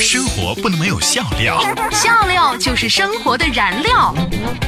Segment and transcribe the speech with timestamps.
[0.00, 4.14] 生活不能没有笑料，笑料就是生活的燃料。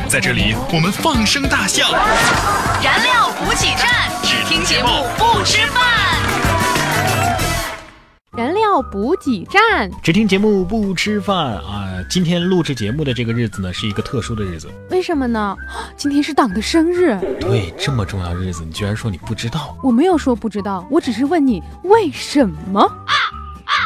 [0.08, 1.92] 在这里我们放声大笑。
[2.83, 5.80] 燃料补给站，只听节目不吃饭。
[8.37, 11.87] 燃料补给站，只听节目不吃饭啊！
[12.09, 14.69] 今天录制节目的这个日子呢，是一个特殊的日子。
[14.91, 15.57] 为什么呢？
[15.97, 17.17] 今天是党的生日。
[17.41, 19.77] 对，这么重要的日子，你居然说你不知道？
[19.83, 22.91] 我没有说不知道，我只是问你为什么。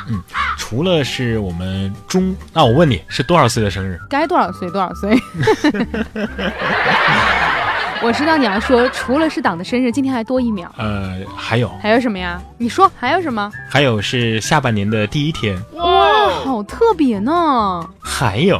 [0.08, 0.22] 嗯，
[0.58, 3.98] 除了是我们中，那我问你是多少岁的生日？
[4.08, 5.16] 该多少岁多少岁。
[8.02, 10.70] 我知道你要说，除了是党的生日，今天还多一秒。
[10.76, 12.38] 呃，还有还有什么呀？
[12.58, 13.50] 你说还有什么？
[13.70, 15.58] 还有是下半年的第一天。
[15.74, 17.88] 哇，好特别呢。
[18.02, 18.58] 还有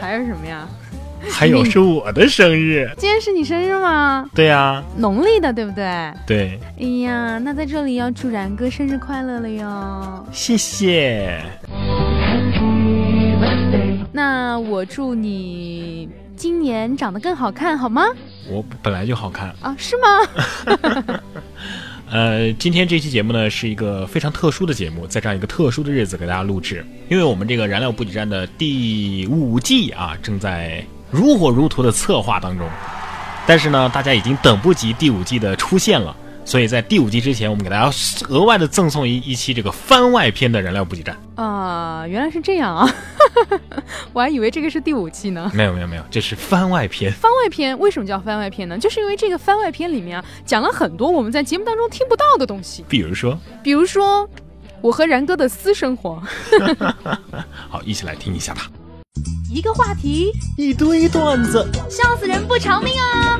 [0.00, 0.66] 还有什么呀？
[1.30, 2.90] 还有是我的生日。
[2.96, 4.28] 今天是你生日吗？
[4.34, 5.84] 对呀，农历的，对不对？
[6.26, 6.58] 对。
[6.78, 10.26] 哎呀，那在这里要祝然哥生日快乐了哟！
[10.32, 11.40] 谢谢。
[14.12, 18.04] 那我祝你今年长得更好看，好吗？
[18.50, 21.20] 我本来就好看啊，是吗？
[22.10, 32.68] 呃，今天这期节目呢是一个非常特殊的节目，在这样一个特殊的日子给大家录制，因为我们这个燃料补给站的第五季啊正在如火如荼的策划当中，
[33.46, 36.14] 但是呢，大家已经等不及第五季的出现了。
[36.44, 37.90] 所以在第五季之前，我们给大家
[38.30, 42.88] 额外的赠送一一期这个番外篇的燃料补给站啊，原来是这样啊，
[44.14, 45.50] 我还以为这个是第五季呢。
[45.52, 47.12] 没有没有没有，这是番外篇。
[47.12, 48.78] 番外篇为什么叫番外篇呢？
[48.78, 52.82] 就是因为这个番外篇里面啊，讲了很多我们在节目当中听不到的东西。
[52.88, 54.26] 比如说，比如说
[54.80, 56.22] 我和然哥的私生活。
[57.68, 58.62] 好，一起来听一下吧。
[59.52, 63.38] 一个话题，一堆段子，笑死人不偿命啊！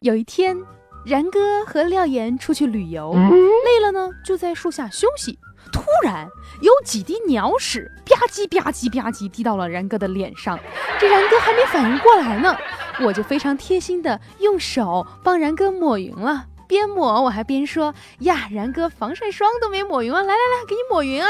[0.00, 0.56] 有一天。
[1.04, 5.36] 然哥和廖岩出去旅游，累了呢，就在树下休息。
[5.72, 6.28] 突然
[6.60, 10.56] 有几滴鸟屎吧唧吧唧吧唧滴到了然哥的脸上，
[11.00, 12.56] 这然哥还没反应过来呢，
[13.00, 16.46] 我就非常贴心的用手帮然哥抹匀了。
[16.68, 21.28] 边抹我还边说：“呀，然哥防晒霜都没抹匀啊，来来来，给你抹匀啊。”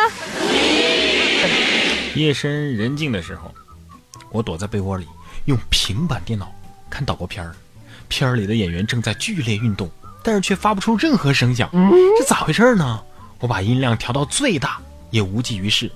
[2.21, 3.55] 夜深人静的时候，
[4.31, 5.07] 我躲在被窝里
[5.47, 6.53] 用平板电脑
[6.91, 7.55] 看岛国片儿。
[8.09, 9.91] 片儿里的演员正在剧烈运动，
[10.23, 11.71] 但是却发不出任何声响，
[12.19, 13.03] 这咋回事呢？
[13.39, 14.79] 我把音量调到最大，
[15.11, 15.91] 也无济于事。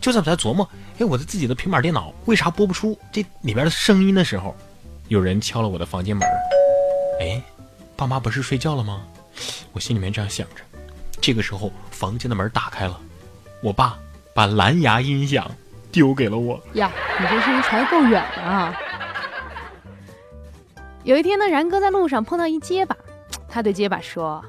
[0.00, 4.56] 就在我在琢磨，哎，我的自己的平板电脑为啥播不出这里边的声音的时候，
[5.08, 6.26] 有人敲了我的房间门。
[7.20, 7.42] 哎，
[7.96, 9.02] 爸妈不是睡觉了吗？
[9.72, 10.62] 我心里面这样想着。
[11.20, 12.98] 这个时候，房间的门打开了，
[13.60, 13.98] 我爸
[14.38, 15.50] 把蓝牙音响
[15.90, 16.62] 丢给了我。
[16.74, 16.88] 呀，
[17.18, 18.72] 你这声音传的够远的啊！
[21.02, 22.96] 有一天呢，然哥在路上碰到一结巴，
[23.48, 24.40] 他对结巴说：“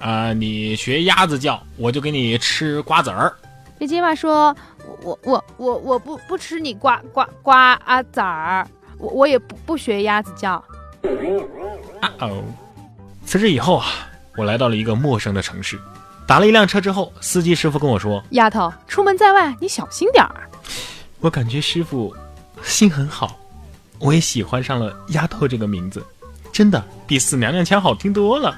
[0.00, 3.30] 啊，你学鸭子叫，我就给你吃瓜子儿。”
[3.78, 4.56] 这结巴说
[5.04, 10.52] ：“我我我我不不吃你瓜瓜瓜啊子儿，我我也不不学鸭子叫。”
[12.00, 12.42] 啊哦！
[13.26, 13.88] 辞职以后啊，
[14.38, 15.78] 我来到了一个陌生的城市，
[16.28, 20.46] 打了一辆车之后，司机师傅跟我说：“丫头，出门在外你小心点儿。”
[21.20, 22.14] 我感觉师傅
[22.62, 23.38] 心很好。
[23.98, 26.04] 我也喜欢上了“丫头”这个名字，
[26.52, 28.54] 真的比“死娘娘腔”好听多了。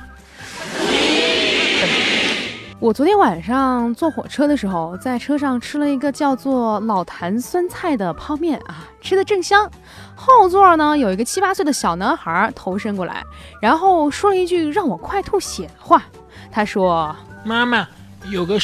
[2.80, 9.70] 我昨天晚上坐火车的时候，在车上吃了一个叫做“老坛酸菜”的泡面啊，吃的正香。
[10.16, 13.22] 后座呢有一个七八岁的小男孩头伸过来，
[13.62, 16.02] 然后说了一句让我快吐血的话。
[16.50, 17.14] 他说
[17.44, 17.86] ：“妈妈，
[18.30, 18.58] 有个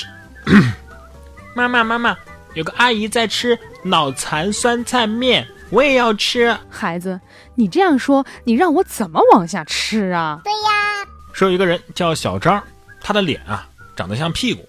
[1.55, 2.17] 妈妈妈妈，
[2.55, 7.21] 有个阿姨在吃脑残酸菜面。”我也要吃，孩子，
[7.57, 10.41] 你这样说，你让我怎么往下吃啊？
[10.45, 11.05] 对呀。
[11.33, 12.63] 说有一个人叫小张，
[13.01, 13.67] 他的脸啊
[13.97, 14.65] 长得像屁股。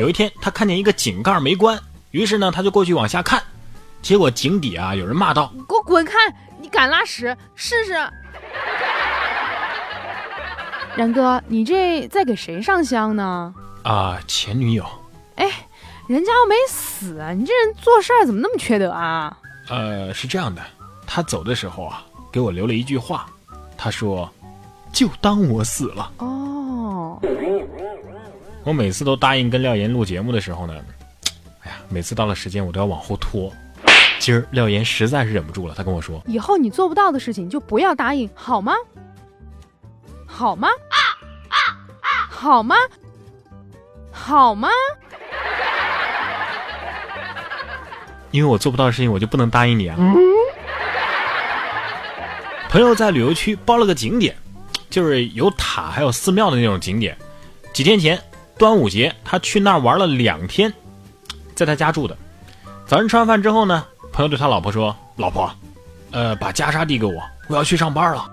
[0.00, 1.78] 有一天，他看见一个井盖没关，
[2.10, 3.40] 于是呢，他就过去往下看，
[4.02, 6.12] 结果井底啊有人骂道：“给我滚开！
[6.60, 7.36] 你敢拉屎？
[7.54, 7.92] 试试。”
[10.94, 13.54] 然哥，你这在给谁上香呢？
[13.82, 14.84] 啊，前女友。
[15.36, 15.50] 哎，
[16.06, 19.34] 人家又没死啊，你这人做事儿怎么那么缺德啊？
[19.70, 20.62] 呃，是这样的，
[21.06, 23.26] 他走的时候啊，给我留了一句话，
[23.76, 24.30] 他说
[24.92, 27.18] ：“就当我死了。”哦，
[28.62, 30.74] 我每次都答应跟廖岩录节目的时候呢，
[31.62, 33.50] 哎呀，每次到了时间我都要往后拖。
[34.18, 38.74] 今儿廖岩实在是忍不住了，他跟我说：“以后你做不到的事情就不要答应，好吗？
[40.42, 40.66] 好吗？
[40.90, 40.98] 啊
[41.50, 41.56] 啊
[42.00, 42.74] 啊好吗？
[44.10, 44.68] 好吗？”
[48.32, 49.96] 因为我做不到的事情，我就不能答应你啊。
[52.68, 54.36] 朋友在旅游区包了个景点，
[54.90, 57.16] 就是有塔还有寺庙的那种景点。
[57.72, 58.20] 几天前
[58.58, 60.74] 端午节，他去那儿玩了两天，
[61.54, 62.18] 在他家住的。
[62.84, 65.48] 早晨吃完饭之后呢，朋友对他老婆说：“老婆，
[66.10, 68.28] 呃，把袈裟递给我，我要去上班了。”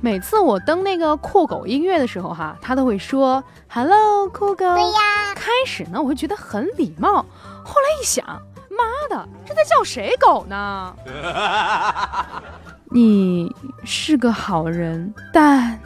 [0.00, 4.64] 每次我登那个酷狗音乐的时候，哈，他都会说 “hello 酷狗”。
[4.74, 7.24] 对呀，开始呢，我会觉得很礼貌，
[7.64, 8.24] 后来一想，
[8.70, 10.94] 妈的，这在叫谁狗呢？
[12.90, 13.54] 你
[13.84, 15.78] 是个好人，但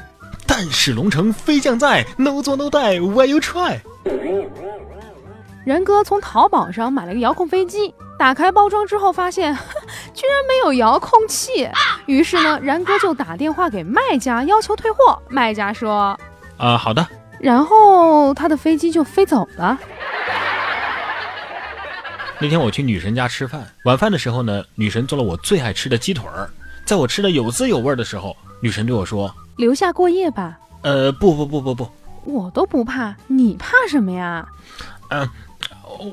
[0.47, 3.81] 但使龙城飞将在，No 做 No die Why you try？
[5.65, 9.57] 然哥从淘宝上买了个遥控飞机，打开包装之后发现，
[10.23, 11.69] 居然没有遥控器。
[12.07, 15.21] 于是呢，然哥就打电话给卖家要求退货。
[15.29, 16.17] 卖家说
[16.59, 17.05] ：“啊，好的。”
[17.41, 19.77] 然后他的飞机就飞走了。
[22.39, 26.49] 那天我去女神家吃饭，晚饭的时候呢，女神做了我最爱吃的鸡腿儿。
[26.85, 31.91] 在我吃的有滋有味的时候，女神对我说：“留下过夜吧。”呃，不不不不不，
[32.25, 34.47] 我都不怕，你怕什么呀？
[35.11, 35.29] 嗯，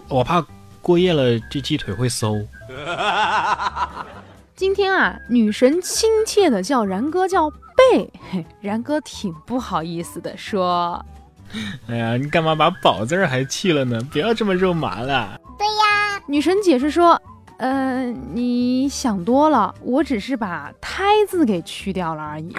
[0.08, 0.44] 我怕
[0.82, 2.44] 过夜了这鸡腿会馊。
[4.56, 8.10] 今天啊，女神亲切的叫然哥叫贝，
[8.62, 11.04] 然哥挺不好意思的说
[11.88, 14.00] ：“哎呀，你干嘛把宝字儿还去了呢？
[14.12, 17.22] 不要这么肉麻了。”对呀，女神解释说。
[17.58, 22.56] 呃，你想多了，我只是把“胎”字给去掉了而已。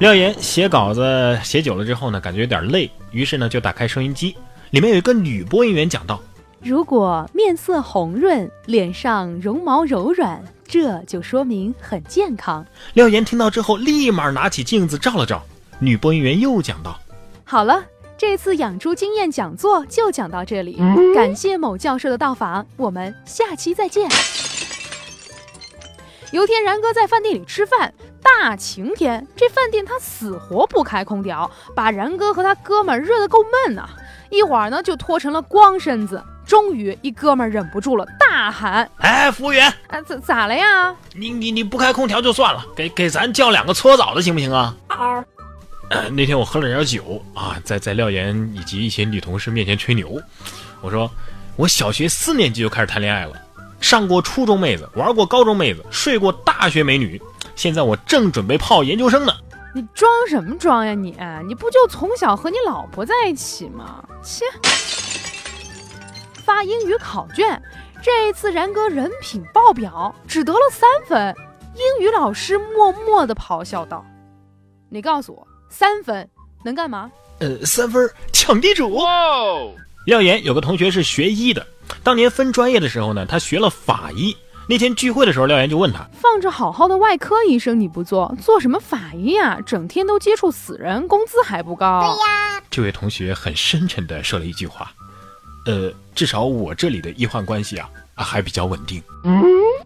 [0.00, 4.36] 廖岩写稿子写久了之后呢，感觉有点累，于是呢就打开收音机，
[4.70, 6.20] 里面有一个女播音员讲道
[6.64, 12.64] ：“如果面色红润，脸上绒毛柔软，这就说明很健康。”
[12.94, 15.42] 廖岩听到之后，立马拿起镜子照了照。
[15.78, 16.98] 女播音员又讲道
[17.44, 17.84] ：“好了。”
[18.16, 20.80] 这次养猪经验讲座就讲到这里，
[21.14, 24.08] 感谢某教授的到访，我们下期再见。
[26.30, 33.90] 有天然哥在饭店里吃饭，大晴天，这饭店他死活不开空调，把然哥和他哥们热得够闷呐，
[34.36, 36.22] 一会儿呢就脱成了光身子。
[36.46, 40.94] 终于一哥们忍不住了，大喊：“哎，服务员，啊咋咋了呀？
[41.14, 44.74] 你你你不开空调就算了，给给咱叫两个搓澡的行不行啊？”
[46.12, 50.20] 那天我喝了点酒啊，在在廖岩以及一些女同事面前吹牛，
[50.82, 51.10] 我说
[51.56, 53.32] 我小学四年级就开始谈恋爱了，
[53.80, 57.20] 上过初中妹子，玩过高中妹子，睡过大学美女，
[57.56, 59.32] 现在我正准备泡研究生呢。
[59.76, 61.18] 你装什么装呀你？
[61.48, 64.04] 你不就从小和你老婆在一起吗？
[64.22, 64.44] 切！
[66.44, 67.60] 发英语考卷，
[68.00, 71.34] 这次然哥人品爆表，只得了三分。
[71.74, 74.06] 英语老师默默地咆哮道
[74.88, 76.28] ：“你告诉我。”三分
[76.64, 77.10] 能干嘛？
[77.40, 79.00] 呃，三分抢地主。
[80.06, 81.66] 廖岩有个同学是学医的，
[82.04, 84.36] 当年分专业的时候呢，他学了法医。
[84.66, 89.60] 那天聚会的时候，廖岩就问他：放着好好的外科医生你不做，做什么法医呀？
[89.60, 92.00] 整天都接触死人，工资还不高。
[92.00, 92.62] 对呀。
[92.70, 94.90] 这位同学很深沉的说了一句话：
[95.66, 99.02] 呃，至少我这里的医患关系啊啊还比较稳定。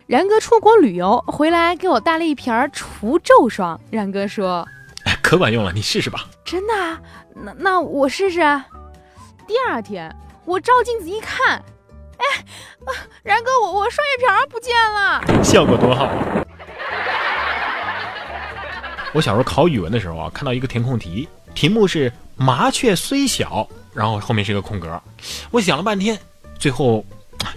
[0.07, 3.79] 然哥出国旅游回来，给我带了一瓶除皱霜。
[3.91, 4.67] 然哥说。
[5.23, 6.25] 可管用了，你试试吧。
[6.45, 6.75] 真的？
[7.35, 8.39] 那那我试试。
[9.47, 10.15] 第二天，
[10.45, 11.63] 我照镜子一看，
[12.19, 12.45] 哎，
[13.23, 16.45] 然哥，我我双眼皮不见了，效果多好啊！
[19.15, 25.01] 我小时候考语文的时候啊，看到一个填空题，题目是“麻雀虽小”，然后后面是一个空格。
[25.51, 26.19] 我想了半天，
[26.59, 27.05] 最后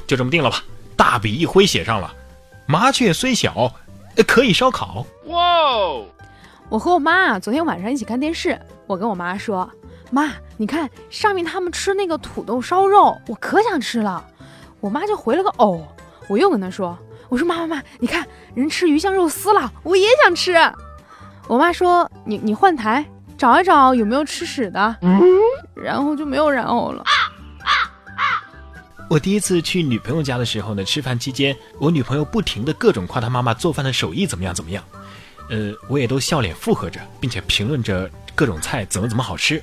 [0.07, 0.63] 就这么定了吧，
[0.95, 2.13] 大笔一挥写上了
[2.65, 3.73] “麻雀虽小，
[4.27, 5.05] 可以烧烤”。
[5.27, 5.37] 哇！
[6.69, 9.69] 我和我妈昨天晚上一起看电视，我跟我妈说
[10.09, 14.25] ：“妈，你看上面他们吃那个土豆烧肉，我可想吃了。”
[14.81, 15.87] 我妈就回了个“哦”。
[16.27, 16.97] 我又跟她说
[17.29, 20.55] ：“我说妈妈妈，你看人吃鱼香肉丝了，我也想吃。”
[21.47, 23.05] 我妈说：“你你换台
[23.37, 24.97] 找一找有没有吃屎的。”
[25.75, 27.03] 然后就没有然后了。
[29.09, 34.81] 我第一次去女朋友家的时候呢，吃饭期间，我女朋友不停的各种夸她妈妈做饭的手艺怎么样怎么样。
[35.49, 39.61] 呃，我也都笑脸附和着，并且评论着各种菜怎么怎么好吃。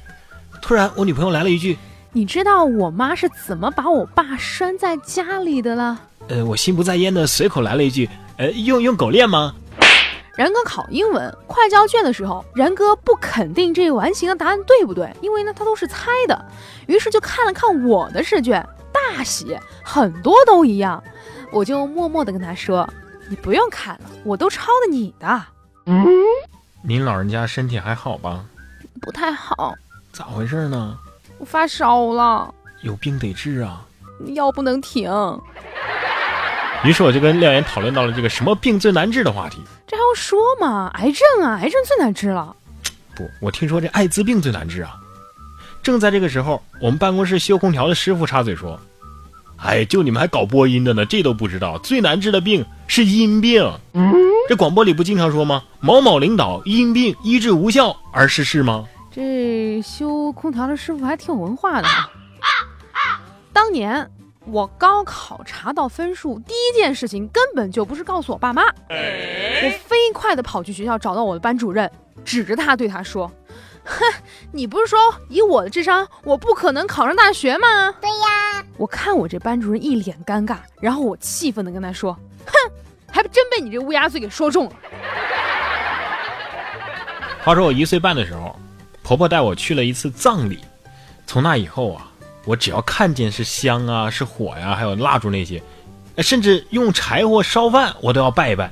[0.60, 1.78] 突然，我女朋友来了一句
[2.12, 9.54] ：“你知道我妈是怎么把我爸拴在家里的了？”呃，我心不在焉的随口来了一句：“呃，用用狗链吗？”
[10.36, 16.44] 然哥考英文快交卷的时候，然哥不肯定这个完形的答案对不对，因为呢他都是猜的，
[16.86, 21.02] 于是就看了看我的试卷，大喜，很多都一样。
[21.50, 22.88] 我就默默的跟他说
[23.28, 25.42] ：“你不用看了，我都抄的你的。”
[25.86, 26.06] 嗯，
[26.82, 28.44] 您老人家身体还好吧？
[29.00, 29.74] 不太好，
[30.12, 30.96] 咋回事呢？
[31.38, 32.52] 我发烧了，
[32.82, 33.84] 有病得治啊，
[34.34, 35.10] 药不能停。
[36.84, 39.58] 于是我就跟廖岩讨论到了这个什么病最难治的话题。
[39.86, 40.90] 这还用说吗？
[40.94, 42.54] 癌症啊，癌症最难治了。
[43.16, 44.96] 不，我听说这艾滋病最难治啊。
[45.82, 48.78] 正在这个时候，我们办公室修空调的师傅插嘴说
[49.58, 53.72] ：“哎，就你们还搞播音的呢，这都不知道，最难治的病是阴病。
[54.48, 55.62] 这广播里不经常说吗？
[55.80, 58.84] 某某领导因病医治无效而逝世吗？
[59.10, 62.10] 这修空调的师傅还挺有文化的啊。
[63.52, 64.10] 当年
[64.46, 71.90] 我高考查到分数，第一件事情根本就不是告诉我爸妈，我飞快的跑去学校找到我的班主任，
[72.24, 73.30] 指着他对他说
[73.84, 74.04] ：“哼，
[74.52, 74.98] 你不是说
[75.28, 82.12] 以我的智商，我不可能考上大学吗？”对呀，我看我这班主任一脸尴尬，然后我气愤的跟他说
[82.46, 82.52] ：“哼，
[83.10, 84.72] 还不真被你这乌鸦嘴给说中了。”
[87.44, 88.58] 话说我一岁半的时候，
[89.08, 90.58] 婆婆带我去了一次葬礼。
[91.26, 92.10] 从那以后啊，
[92.44, 95.62] 我只要看见是香啊、是火呀、还有蜡烛那些，
[96.16, 98.70] 呃甚至用柴火烧饭，我都要拜一拜。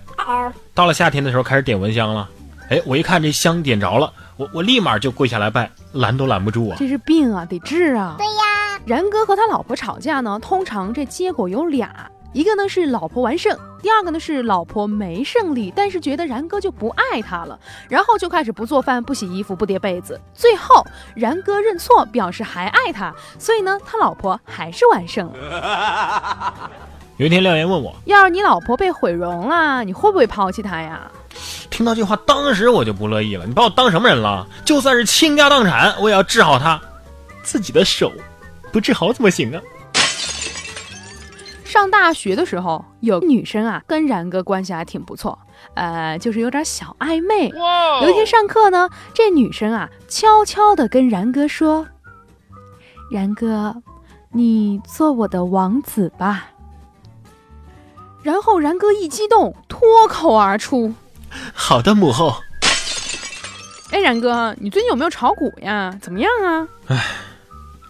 [0.75, 2.29] 到了夏天的时候，开始点蚊香了。
[2.69, 6.77] 哎，我一看这香点着了，我我立马就跪下来拜，拦都拦不住啊。
[6.79, 8.17] 这是病啊，得治啊。
[8.19, 20.21] 对呀，然哥和他老婆吵架呢，通常这结果有俩，一个呢是老婆完胜，第二个呢是老婆没胜利，但是觉得然哥就不爱她了，然后就开始不做饭、不洗衣服、不叠被子。
[20.35, 26.53] 最后然哥认错，表示还爱他，所以呢，他老婆还是完胜了。
[27.17, 31.11] 有一天，廖岩问我，要是你老婆被毁容了，你会不会抛弃她呀？
[31.71, 33.47] 听到这话，当时我就不乐意了。
[33.47, 34.47] 你把我当什么人了？
[34.63, 36.79] 就算是倾家荡产，我也要治好她。
[37.43, 38.13] 自己的手
[38.71, 39.63] 不治好怎么行啊？
[41.67, 45.39] 上大学的时候，有女生啊，跟然哥关系还挺不错，
[45.75, 47.49] 呃，就是有点小暧昧。
[48.03, 51.87] 有一天上课呢，这女生啊，悄悄地跟然哥说
[53.11, 53.83] ：“然哥，
[54.31, 56.51] 你做我的王子吧。”
[58.23, 60.95] 然后然哥一激动，脱口而出
[61.53, 62.35] 好的，母后。
[63.93, 65.97] ：“哎，然哥，你最近有没有炒股呀？
[66.01, 66.69] 怎么样啊？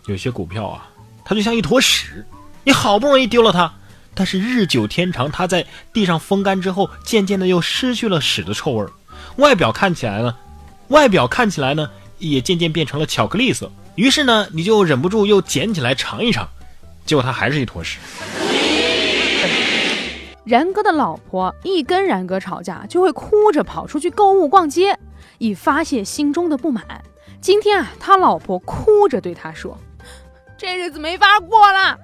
[0.07, 0.89] 有些股票啊，
[1.25, 2.25] 它就像一坨屎，
[2.67, 3.73] 你好不容易丢了它，
[4.13, 8.91] 但是日久天长，它在地上风干之后，渐渐的又失去了屎的臭味儿，
[9.37, 10.37] 外表看起来呢，
[10.89, 13.71] 外表看起来呢，也渐渐变成了巧克力色。
[13.95, 16.49] 于是呢，你就忍不住又捡起来尝一尝，
[17.05, 17.99] 结果它还是一坨屎。
[20.45, 24.99] 然哥的老婆一跟然哥吵架，就会哭着跑出去购物逛街，
[25.39, 26.85] 以发泄心中的不满。
[27.41, 29.79] 今天啊，他老婆哭着对他说
[30.59, 31.97] ：“这日子没法过了，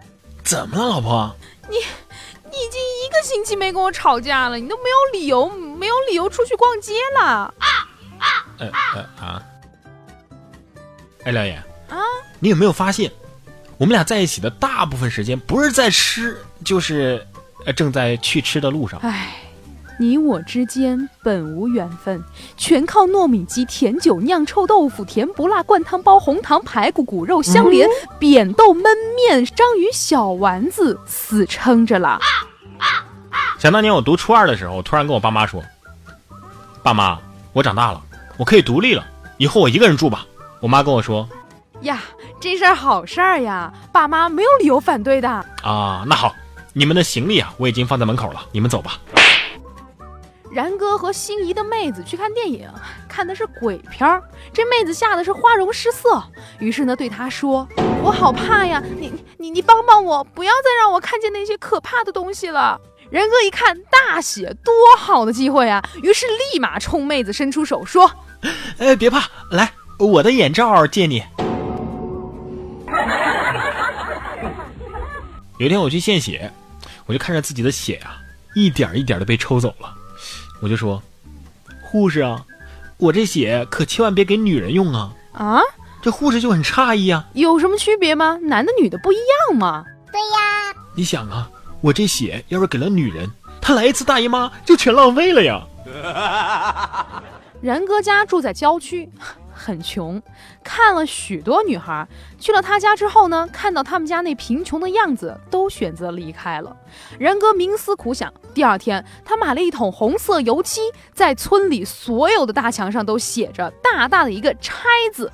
[0.45, 1.35] 怎么了，老婆？
[1.69, 7.55] 你你已经一个星期没跟我吵架了，你都没有理由，没有理由出去逛街了。
[8.59, 9.43] 呃呃啊！
[11.25, 11.57] 哎，廖岩
[11.89, 11.99] 啊，
[12.39, 13.11] 你有没有发现，
[13.79, 17.27] 我们俩在一起的大部分时间不是在吃，就是
[17.65, 19.01] 呃正在去吃的路上。
[19.01, 19.42] 唉，
[20.03, 22.21] 你我之间本无缘分，
[22.57, 28.83] 全靠糯米鸡、甜酒、酿臭豆腐、甜不辣灌汤包、红糖排骨、骨肉相连、扁豆焖
[29.15, 32.19] 面、章鱼小丸子死撑着了。
[33.61, 35.63] 想当年我读初二的时候，我突然跟我爸妈说
[36.83, 37.17] ：“爸妈，
[37.53, 38.03] 我长大了，
[38.37, 39.07] 我可以独立了，
[39.39, 40.27] 以后我一个人住吧。”
[40.59, 41.29] 我妈跟我说
[41.83, 42.01] 呀，
[42.41, 45.29] 这事儿好事儿呀，爸妈没有理由反对的。
[45.63, 46.35] ：“啊，那好，
[46.73, 48.99] 你们的行李啊，我已经放在门口了，你们走吧。
[50.55, 52.69] 然哥和心仪的妹子去看电影，
[53.09, 54.23] 看的是鬼片儿。
[54.53, 56.23] 这妹子吓得是花容失色，
[56.59, 57.67] 于是呢对他说
[58.05, 62.79] ：“我好怕呀，你你你帮帮我，不要再让我看见那些可怕的东西了。”
[63.11, 65.83] 然哥一看大喜，多好的机会啊！
[66.03, 68.11] 于是立马冲妹子伸出手说
[68.79, 71.23] 哎，别怕，来，我的眼罩借你。”
[75.59, 76.51] 有一天我去献血，
[77.07, 78.17] 我就看着自己的血啊、
[78.55, 79.95] 一点一点的被抽走了，
[80.63, 81.03] 我就说
[81.83, 82.47] ：“护士啊，
[82.97, 85.61] 我这血可千万别给女人用啊！”啊，
[86.01, 88.39] 这护士就很诧异啊，有什么区别吗？
[88.43, 89.85] 男的女的不一样吗？
[90.13, 91.51] 对呀，你想啊，
[91.81, 93.29] 我这血要是给了女人，
[93.61, 95.67] 她来一次大姨妈就全浪费了呀。
[97.61, 99.11] 然哥家住在郊区，
[99.53, 100.21] 很穷，
[100.65, 102.07] 看了许多女孩。
[102.39, 106.77] 去了他家之后呢，看到他们家那贫穷的样子，都选择离开了。
[107.19, 110.81] 然哥冥思苦想，第二天他买了一桶红色油漆，
[111.13, 115.31] 在村里所有的大墙上都写着大大的一个“拆”字。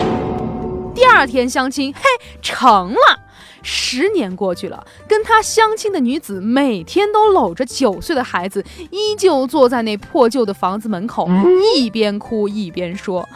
[0.94, 2.02] 第二天相亲，嘿，
[2.42, 3.20] 成了。
[3.60, 11.28] 十年过去了，跟他相亲的女子每天都搂着九岁的孩子，依旧坐在那破旧的房子门口，
[11.74, 13.28] 一边哭一边说：“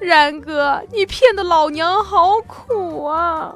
[0.00, 3.52] 然哥，你骗的老娘好苦啊！”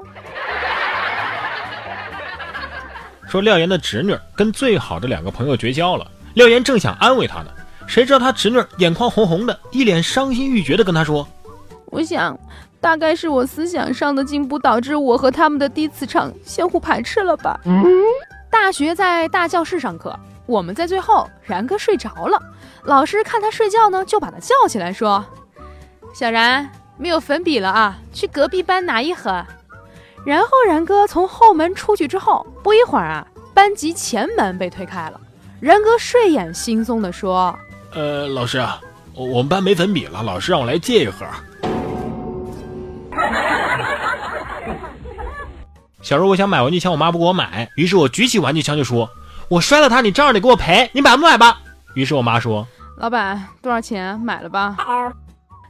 [3.27, 7.47] 说廖岩的侄女跟最好的两个朋友绝交了，廖岩正想安慰她呢，
[7.87, 11.27] 谁知道他侄女眼眶红红的，一脸伤心欲绝的跟他说
[11.87, 12.39] 我想
[12.81, 17.59] 大概是我思想上的进步导致我和他们的低磁场相互排斥了吧。
[18.51, 22.41] 大学在大教室上课，我们在最后，然哥睡着了，
[22.85, 25.25] 老师看他睡觉呢，就把他叫起来说
[26.15, 29.45] ：“小然，没有粉笔了啊，去隔壁班拿一盒。”
[30.25, 35.21] 然后然哥从后门出去之后，不一会儿啊，班级前门被推开了，
[35.61, 37.55] 然哥睡眼惺忪地说。
[37.93, 38.81] 呃，老师啊，
[39.13, 41.27] 我我们班没粉笔了，老师让我来借一盒。
[46.01, 49.11] 小时候我想买玩具枪，我妈不给我买，于是我举起玩具枪就说
[49.51, 51.61] ：“我摔了它，你照样得给我赔，你买不买吧？”
[51.95, 52.67] 于是我妈说
[52.99, 54.19] ：“老板多少钱？
[54.21, 54.77] 买了吧。”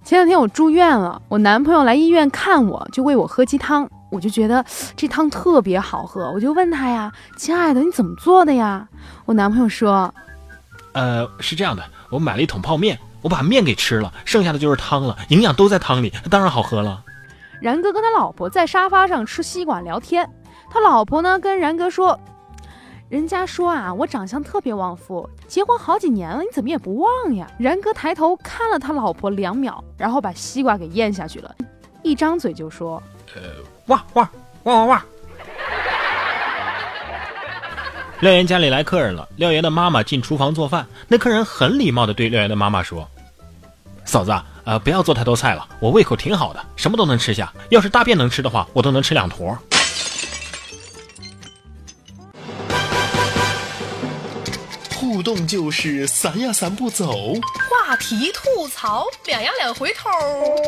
[0.05, 4.63] 前两天我住院了，我男朋友来医院看我，就喂我喝鸡汤，我就觉得
[4.95, 8.87] 这汤特别好喝，我就问他呀：“亲爱的，你怎么做的呀？”
[9.25, 10.13] 我男朋友说
[10.93, 17.03] ：“呃，是这样的。”我买了一桶泡面，我把面给吃了，剩下的就是汤了，营养都在汤里，当然好喝了。
[17.63, 20.29] 然哥跟他老婆在沙发上吃西瓜聊天，
[20.71, 22.21] 他老婆呢跟然哥说
[23.11, 31.55] ：“人家说啊，我长相特别旺夫，结婚好几年了，你怎么也不旺呀？”然哥抬头看了他老婆两秒，然后把西瓜给咽下去了，
[32.03, 33.01] 一张嘴就说
[33.37, 33.43] ：“呃，
[33.87, 34.29] 哇哇
[34.65, 35.05] 哇哇哇。”
[38.21, 40.87] 廖岩家里来客人了，廖岩的妈妈进厨房做饭。
[41.07, 43.07] 那客人很礼貌的对廖岩的妈妈说
[44.07, 44.33] ：“嫂子，
[44.65, 47.53] 呃，不要做太多菜了，我胃口挺好的，什么都能吃下。
[47.69, 49.57] 要是大便能吃的话，我都能吃两坨。”
[55.15, 57.07] 互动就是散呀散不走，
[57.71, 60.11] 话题吐槽两呀两回头，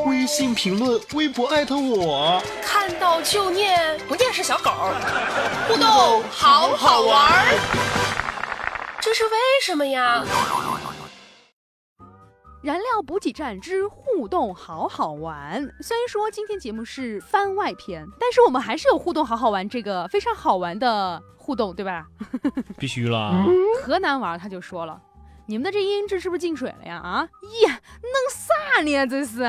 [0.08, 4.70] 微信评论、微博艾特我，看到就念，不念是小狗。
[5.66, 7.44] 互动好好玩，
[9.00, 9.30] 这是为
[9.64, 10.24] 什么呀？
[12.66, 15.60] 燃料补给站之互动好好玩。
[15.80, 21.22] 虽然说今天节目是番外篇，但是我们还是有互动好好玩这个非常好玩的。
[21.36, 22.04] 互动对吧？
[22.76, 23.32] 必须了。
[23.84, 25.00] 河南娃他就说了
[25.46, 26.96] ：“你们的这音质是不是进水了呀？
[26.96, 27.28] 啊，
[27.62, 29.06] 耶，弄啥呢？
[29.06, 29.42] 这是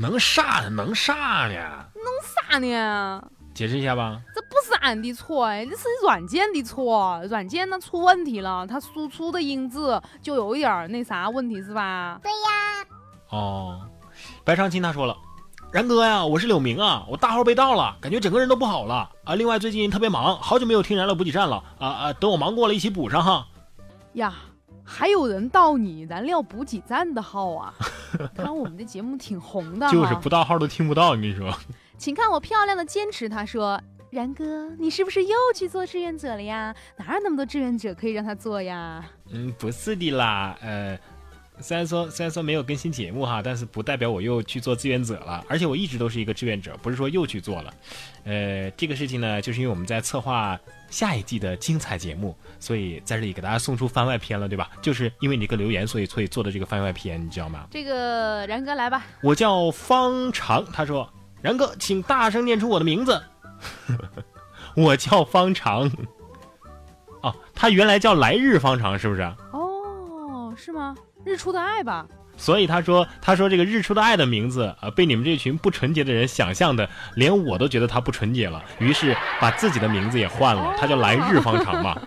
[0.00, 0.70] 能啥呢？
[0.70, 1.88] 能啥呢？
[1.96, 3.30] 弄啥呢？
[3.54, 4.20] 解释一下吧。
[4.34, 7.20] 这不是俺的错哎，这是软件的错。
[7.28, 9.78] 软件呢出问题了，它输出的音质
[10.22, 12.18] 就有一点那啥问题是吧？
[12.22, 12.86] 对呀。
[13.30, 13.80] 哦，
[14.44, 15.16] 白长青他说了。”
[15.72, 19.36] 然哥呀，我是柳明啊，我大号被盗了，感觉整个人都不好了啊。
[19.36, 22.12] 另外最近特别忙，好久没有听燃料补给站了啊啊！
[22.14, 23.46] 等我忙过了，一起补上哈。
[24.14, 24.34] 呀，
[24.82, 27.72] 还有人盗你燃料补给站的号啊？
[28.34, 31.10] 看我们的节目挺红的，就是不盗号都听不到。
[31.10, 31.56] 我跟你说，
[32.00, 33.28] 请看我漂亮的坚持。
[33.28, 36.74] 他说，然哥，你是不是又去做志愿者了呀？
[36.96, 39.04] 哪有那么多志愿者可以让他做呀？
[39.30, 40.98] 嗯，不是的啦，呃。
[41.62, 47.74] 虽然说虽然说没有更新节目哈，但是不代表我又去做志愿者了，而且我一直都是一个志愿者，不是说又去做了。
[48.24, 50.58] 呃，这个事情呢，就是因为我们在策划
[50.88, 54.70] 下一季的精彩节目，所以在这里给大家送出番外篇了，对吧？
[54.80, 57.66] 就是因为你个留言，所以所以做的这个番外篇，你知道吗？
[57.70, 61.06] 这个然哥来吧，我叫方长，他说
[61.42, 63.22] 然哥，请大声念出我的名字，
[64.76, 65.90] 我叫方长。
[67.22, 69.22] 哦，他原来叫来日方长，是不是？
[69.52, 70.94] 哦，是吗？
[71.24, 82.00] 日出的爱吧，所以他说，他说这个日出的爱的名字啊，被你们这群不纯洁的人想象的，连我都觉得他不纯洁了，于是把自己的名字也换了，他叫来日方长嘛，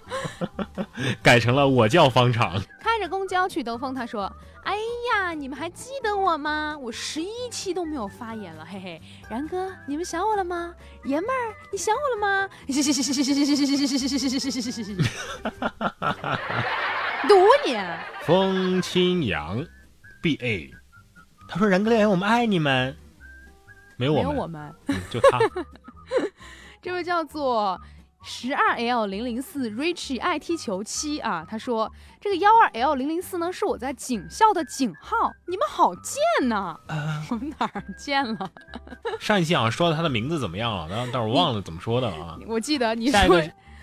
[1.22, 2.60] 改成了我叫方长。
[3.08, 4.32] 公交去兜风，他说
[4.64, 4.76] ：“哎
[5.12, 6.78] 呀，你们还记得我吗？
[6.80, 10.74] 我十一期都没有发言了，嘿嘿，然哥，你们想我了吗？
[11.04, 12.50] 爷们儿，你想我了吗？”
[17.28, 19.66] 多年，风清扬
[20.22, 20.72] ，B A，
[21.48, 22.96] 他说：“然哥亮我们爱你们。”
[23.96, 24.74] 没有我们，没有我们，
[25.10, 25.40] 就他。
[26.82, 27.80] 这位叫做
[28.26, 35.32] 十二 L 零零四 Richie 爱踢球七啊，他说：“这个幺二 L 零零四呢，是我在警校的警号。
[35.46, 36.78] 你们好贱呐！
[37.30, 38.50] 我们哪儿贱了？
[39.20, 42.38] 上一期好像说他的名字怎么样了，但但是我忘了怎么说的了啊。
[42.48, 43.42] 我记得你说。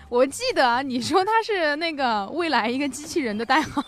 [0.09, 3.81] 我记得你说他是那个未来一个机器人的代号。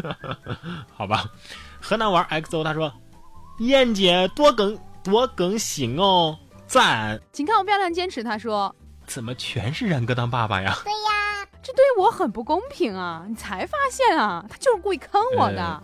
[0.96, 1.24] 好吧，
[1.80, 2.92] 河南玩 XO 他说，
[3.58, 7.20] 燕姐多更多更新哦，赞。
[7.32, 8.74] 请看我漂亮坚持，他说。
[9.06, 10.74] 怎么全是然哥当爸爸呀？
[10.84, 13.24] 对呀，这对我很不公平啊！
[13.28, 15.82] 你才发现啊，他就是故意坑我的。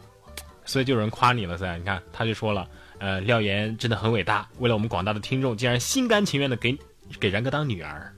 [0.64, 1.76] 所以就有人夸你了噻。
[1.76, 2.66] 你看，他就说了，
[2.98, 6.78] 呃，廖岩真的很伟大，为了我们广大的听众，竟然心甘情愿的给
[7.20, 8.12] 给然哥当女儿。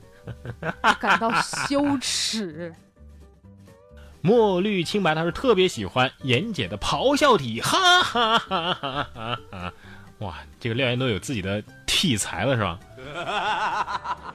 [1.00, 2.74] 感到羞耻。
[4.20, 9.72] 墨绿清白，他是特别喜欢妍姐的咆哮体，哈哈哈哈哈哈！
[10.18, 12.78] 哇，这个廖岩都有自己的题材了是吧？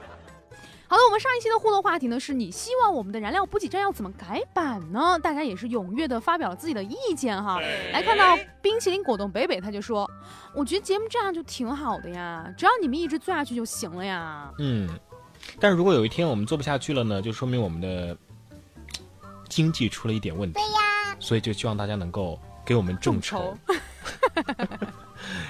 [0.94, 5.18] 好了，我们上一期的互动话题呢，是你希望我们的燃料补给站要怎么改版呢？
[5.18, 7.58] 大家也是踊跃的发表了自己的意见哈。
[7.92, 10.08] 来看到冰淇淋果冻北北，他就说，
[10.54, 14.48] 我觉得节目这样就挺好的呀，只要你们一直做下去就行了呀。
[14.60, 14.88] 嗯，
[15.58, 18.16] 但是如果有一天我们做不下去了呢，就说明我们的
[19.48, 20.60] 经济出了一点问题。
[20.60, 23.52] 对呀，所以就希望大家能够给我们众筹。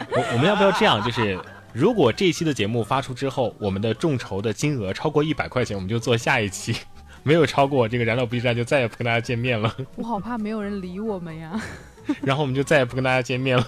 [0.09, 1.04] 我我们要不要这样？
[1.04, 1.38] 就是
[1.74, 6.72] 如果这一期的节目发出之后，我们的众筹的金额超过一百块钱，我们就做下一期；
[7.24, 9.74] 没有超过，这个燃料补给站就再也不跟大家见面了。
[9.98, 11.60] 我好怕没有人理我们呀。
[12.22, 13.66] 然后我们就再也不跟大家见面了，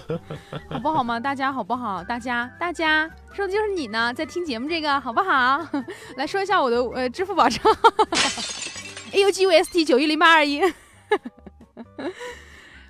[0.69, 1.19] 好不好嘛？
[1.19, 2.01] 大家好不好？
[2.01, 5.67] 大家大家说的就是你呢，在听节目这个好不好？
[6.15, 7.61] 来说一下我的呃支付宝账
[9.11, 10.61] ，A U G U S T 九一零八二一。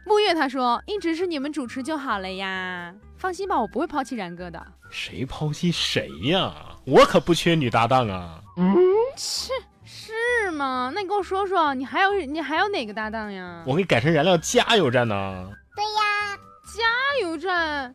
[0.06, 4.66] 木月他说一直是你们主持就好了呀，放心吧，我不会抛弃然哥的。
[4.90, 6.54] 谁抛弃谁呀？
[6.86, 8.40] 我可不缺女搭档啊。
[8.58, 8.76] 嗯，
[9.18, 9.52] 是
[9.84, 10.92] 是吗？
[10.94, 13.64] 那你跟我说说，你还有你还有哪个搭档呀？
[13.66, 15.50] 我给改成燃料加油站呢。
[15.76, 16.38] 对呀，
[16.76, 17.94] 加油站。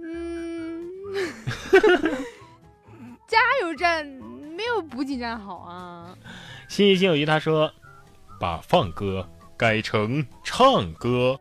[0.00, 0.86] 嗯，
[3.26, 4.06] 加油站
[4.56, 6.16] 没有补给站好啊。
[6.68, 7.70] 心仪心有谊他说，
[8.40, 9.28] 把放歌。
[9.56, 11.36] 改成唱歌，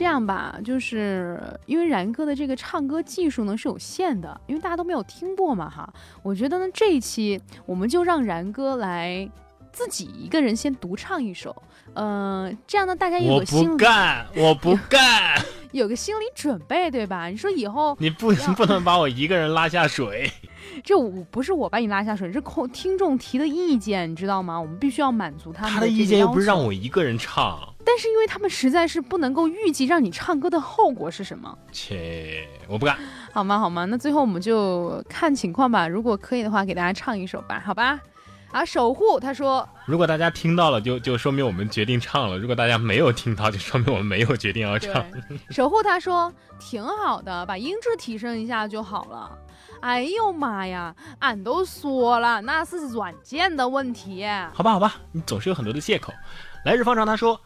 [0.00, 5.92] 这样吧，就是因为然哥的这个唱歌技术呢是有限的，因为大家都没有听过嘛哈。
[6.22, 9.30] 我觉得呢这一期我们就让然哥来
[9.70, 11.54] 自己一个人先独唱一首，
[11.92, 15.38] 呃，这样呢大家也有个心我不干，我不 干，
[15.72, 17.26] 有个心理准备对吧？
[17.26, 20.30] 你说以后你不不能把我一个人拉下水。
[20.82, 24.60] 这我不是我把你拉下水，是空听众提的意见，你知道吗？
[24.60, 25.72] 我们必须要满足他们。
[25.72, 31.56] 他的意见又不是让我一个人唱，但是因为他们实在是不能够预计让你唱歌的后果是什么。
[31.72, 32.96] 切，我不敢。
[33.32, 33.58] 好吗？
[33.58, 33.84] 好吗？
[33.84, 35.86] 那最后我们就看情况吧。
[35.86, 38.00] 如果可以的话，给大家唱一首吧，好吧？
[38.50, 45.04] 啊，守护他说，如果大家听到了，就就说明我们决定唱了；如果大家没有听到，就说明我们没有决定要唱。
[45.50, 49.38] 守护他说挺好的，把音质提升一下就好了。
[49.80, 50.94] 哎呦妈呀！
[51.20, 54.26] 俺都说了，那是软件的问题。
[54.52, 56.12] 好吧，好吧，你总是有很多的借口。
[56.64, 57.40] 来日方长他说，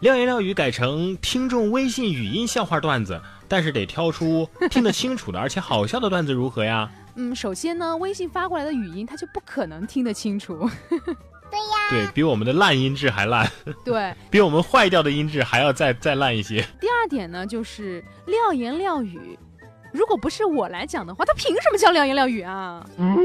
[0.00, 6.88] 廖言廖语改成听众微信语音笑话段子，但是得挑出听得清楚的而且好笑的段子，如何呀？
[7.16, 10.56] 嗯，首先呢，微信发过来的语音他就不可能听得清楚。
[10.88, 13.50] 对呀， 对比我们的烂音质还烂。
[13.84, 16.64] 对，比我们坏掉的音质还要再再烂一些。
[16.80, 19.36] 第二点呢，就是廖言廖语。
[19.92, 22.84] 如果不是我来讲的话，他凭什么叫廖言廖语啊？
[22.96, 23.16] 嗯，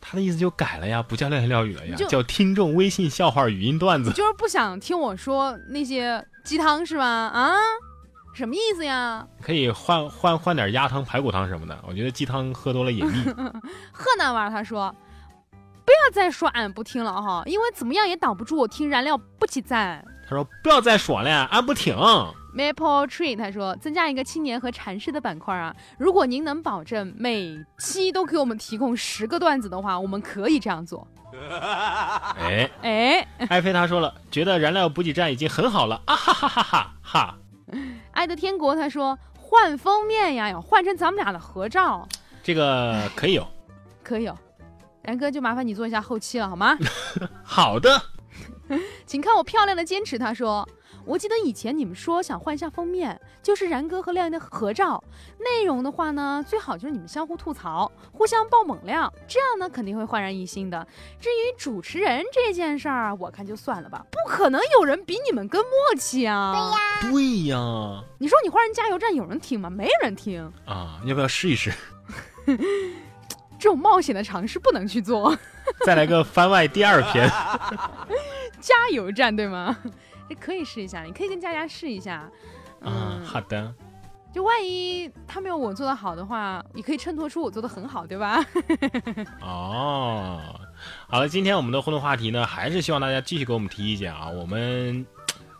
[0.00, 4.10] 他的意思就改了呀，不叫廖言廖语了呀，叫听众微信笑话语音段子。
[4.12, 7.04] 就是不想听我说那些鸡汤是吧？
[7.04, 7.54] 啊，
[8.34, 9.26] 什么意思呀？
[9.42, 11.76] 可以换换换点鸭汤、排骨汤什么的。
[11.86, 13.24] 我觉得鸡汤喝多了也腻。
[13.92, 14.94] 河南娃他说，
[15.84, 20.04] 不要再说俺不听了哈，因为怎么样也挡不住我听燃料不起赞。
[20.28, 21.96] 他说不要再说了，俺不听。
[22.56, 31.06] Maple Tree，他说增加一个青年和禅师的板块啊，如果您能保证每期都给我们提供十个段子的话，我们可以这样做。
[32.38, 37.38] 哎哎，艾菲他说了，觉得燃料补给站已经很好了啊哈哈哈哈哈。
[38.12, 42.08] 爱的天国他说换封面呀，要换成咱们俩的合照。
[42.42, 43.46] 这个可以有，
[44.02, 44.34] 可以有。
[45.02, 46.78] 然哥就麻烦你做一下后期了好吗？
[47.44, 48.00] 好的，
[49.04, 50.18] 请看我漂亮的坚持。
[50.18, 50.66] 他说。
[51.06, 55.02] 我记得以前你们说想换一下封面，就是然哥和亮亮的合照。
[55.38, 60.84] 内容的话呢，最好就是你们相互吐槽，互相爆猛料，这样呢肯定会焕然一新的。
[61.20, 66.52] 至于主持人这件事儿，我看就算了吧，不可能有人比你们更默契啊！
[66.52, 68.04] 对呀，对呀。
[68.18, 69.70] 你说你换人加油站有人听吗？
[69.70, 71.00] 没人听啊！
[71.06, 71.72] 要不要试一试？
[73.58, 75.36] 这种冒险的尝试不能去做。
[75.84, 77.28] 再来个番外第二篇，
[78.60, 79.76] 加油站对吗？
[80.28, 82.30] 这可以试一下，你可以跟佳佳试一下。
[82.80, 83.74] 嗯，好的。
[84.32, 88.44] 就万一他没有我做的好的话，你可以衬托出我做的很好，对吧？
[89.40, 90.38] 哦，
[91.08, 95.06] 好了，今天我们的互动话题呢，还是希望大家继续给我们提意见啊，我们。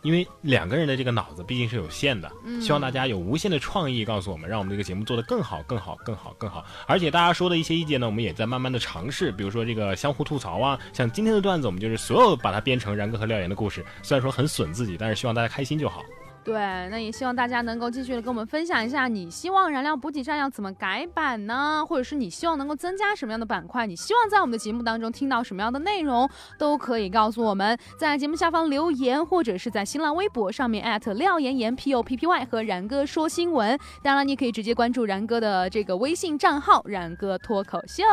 [0.03, 2.31] 因为两个人的这个脑子毕竟是有限的，
[2.61, 6.65] 希望大家有无限的创意，告诉我们，让我们这个节目做得更好、更好、更好、更好。
[6.85, 16.03] 而且大家说的一些意见呢，我们也在慢慢的尝试，比如说这个相互吐槽啊，像今天的段子，我们就是所有把它编成然哥和廖岩的故事，虽然说很损自己，但是希望大家开心就好。
[16.47, 16.55] 对，
[16.89, 21.85] 那也希望大家能够继续的跟我们分享一下，你希望燃料补给站要怎么改版呢？
[21.85, 23.85] 或者是你希望能够增加什么样的板块？
[23.85, 33.77] 你希望在我们的节目当中听到什么样的内容，都可以告诉我们，在节目下方留言，或者是在新浪微博上面廖妍妍 P O P P Y 和然哥说新闻。
[34.01, 38.05] 当然，你可以直接关注然哥的这个微信账号“然哥脱口秀”。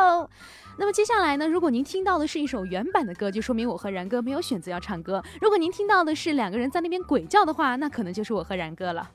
[0.76, 1.48] 那么接下来呢？
[1.48, 9.08] 如果您听到的是一首原版的歌，就说明我和然哥没有选择要唱歌；如果您听到的是两个人在那边鬼叫的话，那可能就是我和然哥了。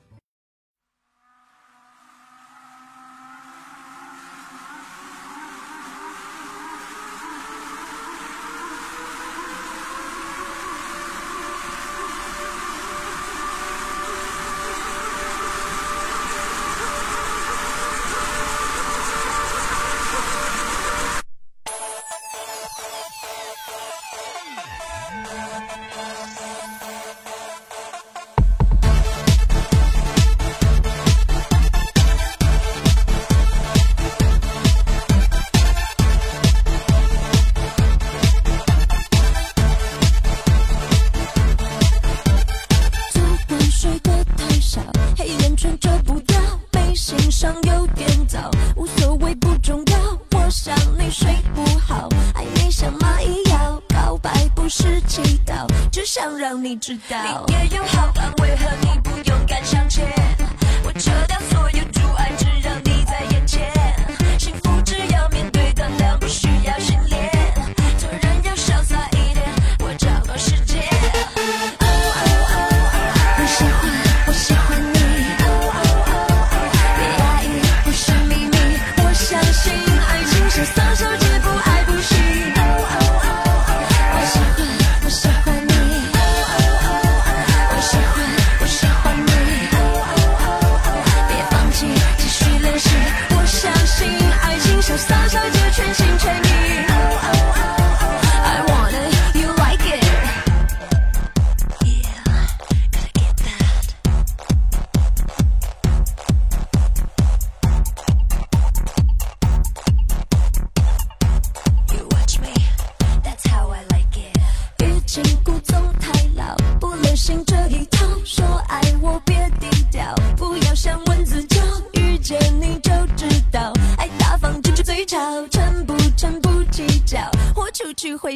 [56.80, 57.44] 知道，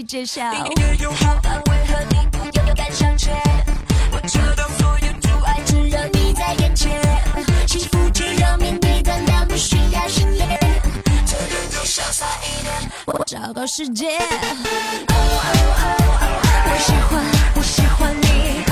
[0.06, 0.42] 介绍。
[13.26, 14.20] 找个时间。
[16.66, 17.24] 我喜欢，
[17.56, 18.64] 我喜欢你。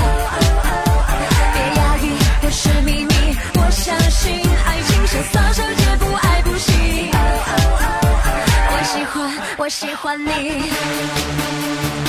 [1.53, 2.05] 别压抑，
[2.41, 3.13] 不是秘密。
[3.55, 6.32] 我相信爱情像撒手接不爱。
[9.05, 12.02] 欢，我喜欢你。